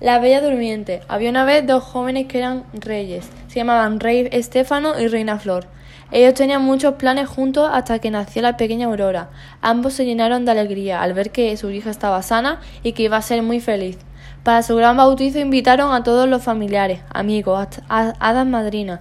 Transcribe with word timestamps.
La 0.00 0.18
Bella 0.18 0.40
Durmiente. 0.40 1.02
Había 1.08 1.28
una 1.28 1.44
vez 1.44 1.66
dos 1.66 1.84
jóvenes 1.84 2.26
que 2.26 2.38
eran 2.38 2.64
reyes. 2.72 3.28
Se 3.48 3.56
llamaban 3.56 4.00
Rey 4.00 4.30
Estéfano 4.32 4.98
y 4.98 5.08
Reina 5.08 5.38
Flor. 5.38 5.66
Ellos 6.10 6.32
tenían 6.32 6.62
muchos 6.62 6.94
planes 6.94 7.28
juntos 7.28 7.68
hasta 7.70 7.98
que 7.98 8.10
nació 8.10 8.40
la 8.40 8.56
pequeña 8.56 8.86
Aurora. 8.86 9.28
Ambos 9.60 9.92
se 9.92 10.06
llenaron 10.06 10.46
de 10.46 10.52
alegría 10.52 11.02
al 11.02 11.12
ver 11.12 11.32
que 11.32 11.54
su 11.58 11.68
hija 11.70 11.90
estaba 11.90 12.22
sana 12.22 12.60
y 12.82 12.92
que 12.92 13.02
iba 13.02 13.18
a 13.18 13.22
ser 13.22 13.42
muy 13.42 13.60
feliz. 13.60 13.98
Para 14.42 14.62
su 14.62 14.74
gran 14.74 14.96
bautizo 14.96 15.38
invitaron 15.38 15.92
a 15.92 16.02
todos 16.02 16.26
los 16.26 16.42
familiares, 16.42 17.00
amigos, 17.12 17.66
hadas 17.88 18.46
madrinas, 18.46 19.00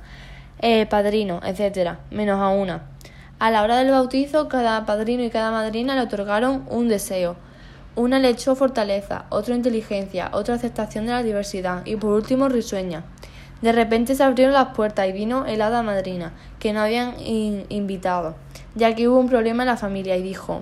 eh, 0.59 0.86
padrinos, 0.86 1.41
etc., 1.45 1.93
menos 2.11 2.41
a 2.41 2.50
una. 2.50 2.81
A 3.39 3.52
la 3.52 3.63
hora 3.63 3.77
del 3.77 3.91
bautizo, 3.91 4.50
cada 4.50 4.86
padrino 4.86 5.23
y 5.23 5.29
cada 5.29 5.50
madrina 5.50 5.95
le 5.95 6.02
otorgaron 6.02 6.66
un 6.70 6.89
deseo. 6.89 7.38
Una 7.96 8.20
le 8.20 8.30
echó 8.30 8.56
fortaleza, 8.56 9.26
otro 9.30 9.55
inteligencia, 9.55 10.30
otra 10.32 10.55
aceptación 10.55 11.05
de 11.05 11.12
la 11.12 11.24
diversidad 11.24 11.86
y 11.86 11.96
por 11.96 12.12
último 12.12 12.48
risueña. 12.48 13.04
De 13.62 13.72
repente 13.72 14.16
se 14.16 14.23
abrieron 14.23 14.54
las 14.54 14.70
puertas 14.70 15.08
y 15.09 15.12
vino 15.12 15.46
el 15.46 15.62
hada 15.62 15.84
madrina, 15.84 16.32
que 16.60 16.72
no 16.72 16.80
habían 16.80 17.16
invitado, 17.20 18.36
ya 18.76 18.96
que 18.96 19.10
hubo 19.10 19.20
un 19.20 19.27
problema 19.27 19.63
en 19.63 19.68
la 19.68 19.76
familia 19.76 20.16
y 20.16 20.22
dijo, 20.22 20.62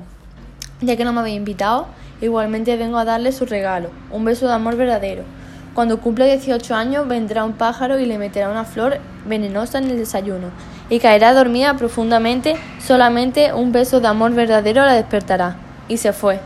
ya 0.81 0.95
que 0.95 1.05
no 1.05 1.13
me 1.13 1.19
había 1.19 1.35
invitado, 1.35 1.87
igualmente 2.21 2.75
vengo 2.75 2.97
a 2.97 3.05
darle 3.05 3.31
su 3.31 3.45
regalo, 3.45 3.89
un 4.09 4.25
beso 4.25 4.47
de 4.47 4.53
amor 4.53 4.75
verdadero. 4.75 5.23
Cuando 5.75 5.99
cumple 5.99 6.25
18 6.25 6.73
años 6.73 7.07
vendrá 7.07 7.43
un 7.43 7.53
pájaro 7.53 7.99
y 7.99 8.07
le 8.07 8.17
meterá 8.17 8.49
una 8.49 8.65
flor 8.65 8.97
venenosa 9.27 9.77
en 9.77 9.91
el 9.91 9.97
desayuno, 9.97 10.47
y 10.89 10.99
caerá 10.99 11.33
dormida 11.33 11.75
profundamente, 11.75 12.55
solamente 12.79 13.53
un 13.53 13.71
beso 13.71 13.99
de 13.99 14.07
amor 14.07 14.33
verdadero 14.33 14.83
la 14.85 14.93
despertará. 14.93 15.57
Y 15.87 15.97
se 15.97 16.13
fue. 16.13 16.39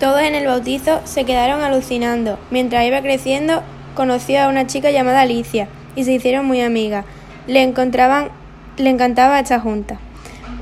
Todos 0.00 0.22
en 0.22 0.34
el 0.34 0.46
bautizo 0.46 1.00
se 1.04 1.24
quedaron 1.24 1.62
alucinando. 1.62 2.38
Mientras 2.50 2.84
iba 2.84 3.00
creciendo, 3.00 3.62
conoció 3.94 4.42
a 4.42 4.48
una 4.48 4.66
chica 4.66 4.90
llamada 4.90 5.20
Alicia 5.20 5.68
y 5.94 6.04
se 6.04 6.12
hicieron 6.12 6.46
muy 6.46 6.60
amigas. 6.60 7.04
Le 7.46 7.62
encontraban, 7.62 8.30
le 8.76 8.90
encantaba 8.90 9.38
esta 9.38 9.60
junta. 9.60 9.98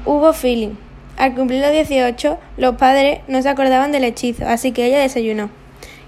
Hubo 0.04 0.32
feeling. 0.32 0.74
Al 1.16 1.34
cumplir 1.34 1.60
los 1.60 1.72
18, 1.72 2.38
los 2.58 2.76
padres 2.76 3.20
no 3.28 3.40
se 3.40 3.48
acordaban 3.48 3.92
del 3.92 4.04
hechizo, 4.04 4.46
así 4.46 4.72
que 4.72 4.86
ella 4.86 5.00
desayunó. 5.00 5.50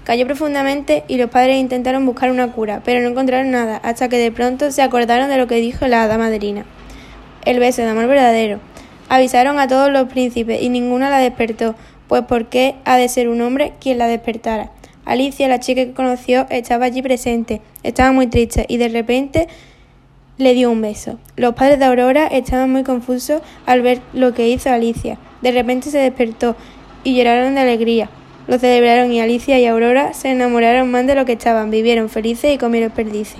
Cayó 0.03 0.27
profundamente 0.27 1.03
y 1.07 1.17
los 1.17 1.31
padres 1.31 1.57
intentaron 1.57 2.05
buscar 2.05 2.29
una 2.29 2.51
cura, 2.51 2.81
pero 2.85 3.01
no 3.01 3.09
encontraron 3.09 3.49
nada, 3.49 3.77
hasta 3.83 4.07
que 4.07 4.17
de 4.17 4.31
pronto 4.31 4.71
se 4.71 4.83
acordaron 4.83 5.29
de 5.29 5.37
lo 5.37 5.47
que 5.47 5.55
dijo 5.55 5.87
la 5.87 6.03
hada 6.03 6.19
madrina. 6.19 6.65
El 7.43 7.59
beso 7.59 7.81
de 7.81 7.89
amor 7.89 8.07
verdadero. 8.07 8.59
Avisaron 9.09 9.59
a 9.59 9.67
todos 9.67 9.91
los 9.91 10.07
príncipes 10.09 10.61
y 10.61 10.69
ninguna 10.69 11.09
la 11.09 11.19
despertó, 11.19 11.75
pues 12.07 12.23
¿por 12.23 12.47
qué 12.47 12.75
ha 12.85 12.97
de 12.97 13.09
ser 13.09 13.29
un 13.29 13.41
hombre 13.41 13.73
quien 13.79 13.97
la 13.97 14.07
despertara? 14.07 14.71
Alicia, 15.05 15.47
la 15.47 15.59
chica 15.59 15.85
que 15.85 15.93
conoció, 15.93 16.47
estaba 16.49 16.85
allí 16.85 17.01
presente, 17.01 17.61
estaba 17.83 18.11
muy 18.11 18.27
triste 18.27 18.65
y 18.67 18.77
de 18.77 18.89
repente 18.89 19.47
le 20.37 20.53
dio 20.53 20.71
un 20.71 20.81
beso. 20.81 21.19
Los 21.35 21.53
padres 21.53 21.79
de 21.79 21.85
Aurora 21.85 22.27
estaban 22.27 22.71
muy 22.71 22.83
confusos 22.83 23.41
al 23.65 23.81
ver 23.81 24.01
lo 24.13 24.33
que 24.33 24.49
hizo 24.49 24.69
Alicia. 24.69 25.17
De 25.41 25.51
repente 25.51 25.91
se 25.91 25.99
despertó 25.99 26.55
y 27.03 27.15
lloraron 27.15 27.55
de 27.55 27.61
alegría. 27.61 28.09
Lo 28.47 28.59
celebraron 28.59 29.11
y 29.11 29.21
Alicia 29.21 29.59
y 29.59 29.65
Aurora 29.65 30.13
se 30.13 30.31
enamoraron 30.31 30.91
más 30.91 31.07
de 31.07 31.15
lo 31.15 31.25
que 31.25 31.33
estaban, 31.33 31.71
vivieron 31.71 32.09
felices 32.09 32.53
y 32.53 32.57
comieron 32.57 32.91
perdices. 32.91 33.39